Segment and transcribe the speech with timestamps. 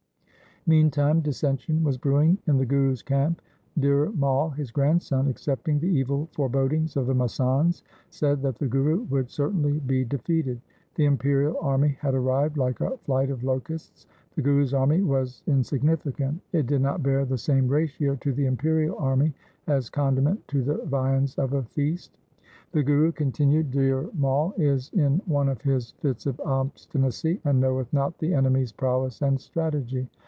[0.67, 3.41] Meantime dissension was brewing in the Guru's camp.
[3.79, 9.01] Dhir Mai, his grandson, accepting the evil forebodings of the masands, said that the Guru
[9.05, 10.61] would certainly be defeated.
[10.93, 14.05] The imperial army had arrived like a flight of locusts.
[14.35, 16.39] The Guru's army was in significant.
[16.53, 19.33] It did not bear the same ratio to the imperial army
[19.65, 22.19] as condiment to the viands of a feast.'
[22.73, 27.91] The Guru,' continued Dhir Mai,' is in one of his fits of obstinacy, and knoweth
[27.91, 30.07] not the enemy's prowess and strategy.